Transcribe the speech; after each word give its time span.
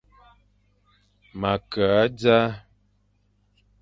Ma 1.39 1.51
ke 1.71 1.83
a 1.99 2.03
dzaʼa. 2.17 2.49